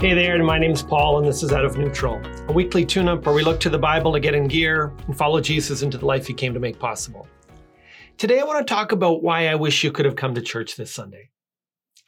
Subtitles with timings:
[0.00, 3.06] Hey there, and my name's Paul, and this is Out of Neutral, a weekly tune
[3.06, 5.98] up where we look to the Bible to get in gear and follow Jesus into
[5.98, 7.28] the life he came to make possible.
[8.16, 10.76] Today, I want to talk about why I wish you could have come to church
[10.76, 11.28] this Sunday.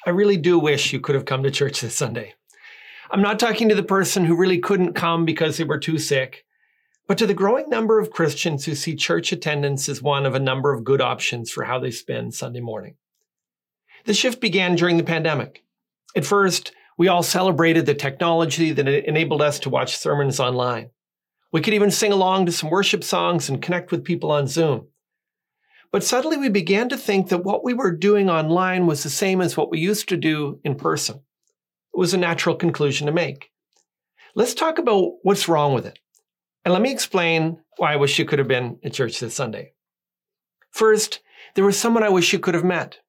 [0.07, 2.32] I really do wish you could have come to church this Sunday.
[3.11, 6.46] I'm not talking to the person who really couldn't come because they were too sick,
[7.07, 10.40] but to the growing number of Christians who see church attendance as one of a
[10.40, 12.95] number of good options for how they spend Sunday morning.
[14.07, 15.63] The shift began during the pandemic.
[16.17, 20.91] At first, we all celebrated the technology that enabled us to watch sermons online.
[21.53, 24.89] We could even sing along to some worship songs and connect with people on Zoom.
[25.91, 29.43] But suddenly we began to think that what we were doing online was the same
[29.43, 31.17] as what we used to do in person.
[31.17, 33.50] It was a natural conclusion to make.
[34.34, 35.98] Let's talk about what's wrong with it.
[36.64, 39.75] And let me explain why I wish you could have been at church this Sunday.
[40.70, 41.20] First,
[41.55, 43.00] there was someone I wish you could have met.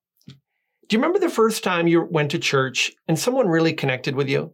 [0.93, 4.29] Do you remember the first time you went to church and someone really connected with
[4.29, 4.53] you?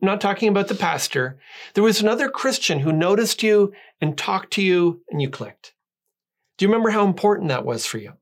[0.00, 1.40] I'm not talking about the pastor.
[1.74, 5.74] There was another Christian who noticed you and talked to you and you clicked.
[6.56, 8.12] Do you remember how important that was for you?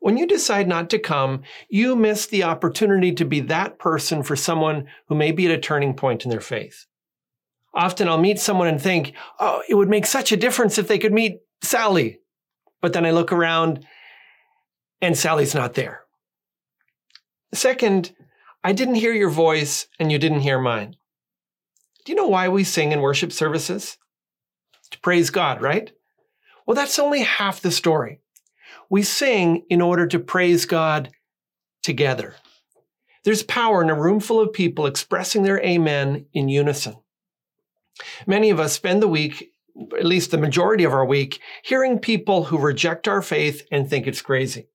[0.00, 4.36] When you decide not to come, you miss the opportunity to be that person for
[4.36, 6.84] someone who may be at a turning point in their faith.
[7.72, 10.98] Often I'll meet someone and think, oh, it would make such a difference if they
[10.98, 12.18] could meet Sally.
[12.82, 13.86] But then I look around
[15.00, 16.02] and Sally's not there.
[17.52, 18.14] Second,
[18.62, 20.96] I didn't hear your voice and you didn't hear mine.
[22.04, 23.98] Do you know why we sing in worship services?
[24.90, 25.90] To praise God, right?
[26.66, 28.20] Well, that's only half the story.
[28.90, 31.10] We sing in order to praise God
[31.82, 32.34] together.
[33.24, 36.96] There's power in a room full of people expressing their amen in unison.
[38.26, 39.50] Many of us spend the week,
[39.98, 44.06] at least the majority of our week, hearing people who reject our faith and think
[44.06, 44.68] it's crazy.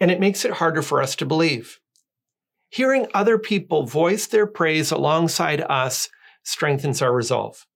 [0.00, 1.80] And it makes it harder for us to believe.
[2.68, 6.08] Hearing other people voice their praise alongside us
[6.42, 7.66] strengthens our resolve.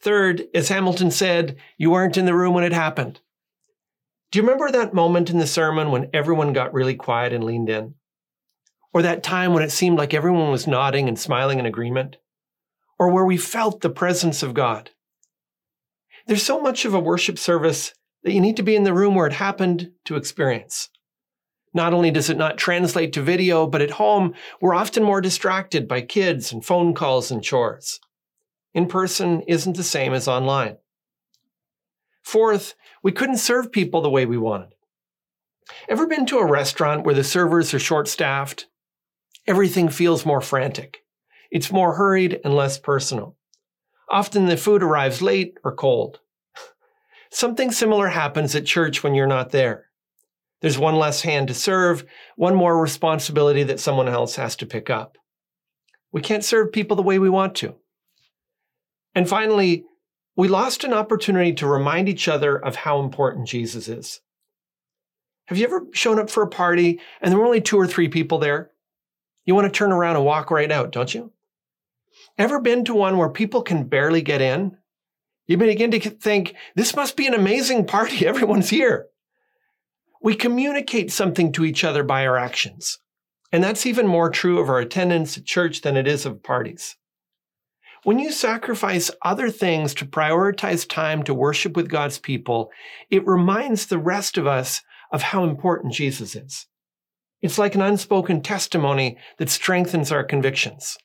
[0.00, 3.20] Third, as Hamilton said, you weren't in the room when it happened.
[4.30, 7.70] Do you remember that moment in the sermon when everyone got really quiet and leaned
[7.70, 7.94] in?
[8.92, 12.16] Or that time when it seemed like everyone was nodding and smiling in agreement?
[12.98, 14.90] Or where we felt the presence of God?
[16.26, 19.14] There's so much of a worship service that you need to be in the room
[19.14, 20.88] where it happened to experience.
[21.74, 25.88] Not only does it not translate to video, but at home, we're often more distracted
[25.88, 27.98] by kids and phone calls and chores.
[28.72, 30.76] In person isn't the same as online.
[32.22, 34.70] Fourth, we couldn't serve people the way we wanted.
[35.88, 38.66] Ever been to a restaurant where the servers are short staffed?
[39.46, 41.04] Everything feels more frantic.
[41.50, 43.36] It's more hurried and less personal.
[44.08, 46.20] Often the food arrives late or cold.
[47.30, 49.86] Something similar happens at church when you're not there.
[50.60, 52.04] There's one less hand to serve,
[52.36, 55.18] one more responsibility that someone else has to pick up.
[56.12, 57.74] We can't serve people the way we want to.
[59.14, 59.84] And finally,
[60.36, 64.20] we lost an opportunity to remind each other of how important Jesus is.
[65.46, 68.08] Have you ever shown up for a party and there were only two or three
[68.08, 68.70] people there?
[69.44, 71.32] You want to turn around and walk right out, don't you?
[72.38, 74.76] Ever been to one where people can barely get in?
[75.46, 78.26] You begin to think, this must be an amazing party.
[78.26, 79.06] Everyone's here.
[80.24, 82.98] We communicate something to each other by our actions.
[83.52, 86.96] And that's even more true of our attendance at church than it is of parties.
[88.04, 92.70] When you sacrifice other things to prioritize time to worship with God's people,
[93.10, 94.80] it reminds the rest of us
[95.12, 96.68] of how important Jesus is.
[97.42, 100.96] It's like an unspoken testimony that strengthens our convictions.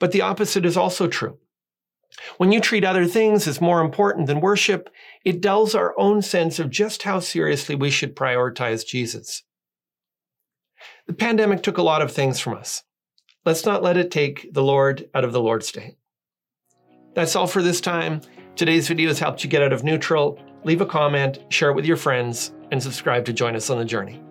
[0.00, 1.40] But the opposite is also true.
[2.36, 4.90] When you treat other things as more important than worship,
[5.24, 9.42] it dulls our own sense of just how seriously we should prioritize Jesus.
[11.06, 12.82] The pandemic took a lot of things from us.
[13.44, 15.96] Let's not let it take the Lord out of the Lord's Day.
[17.14, 18.20] That's all for this time.
[18.56, 20.38] Today's video has helped you get out of neutral.
[20.64, 23.84] Leave a comment, share it with your friends, and subscribe to join us on the
[23.84, 24.22] journey.